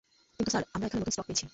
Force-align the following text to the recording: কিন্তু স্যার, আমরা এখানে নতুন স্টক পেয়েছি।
কিন্তু 0.37 0.49
স্যার, 0.53 0.63
আমরা 0.75 0.85
এখানে 0.87 0.99
নতুন 1.01 1.13
স্টক 1.15 1.27
পেয়েছি। 1.29 1.45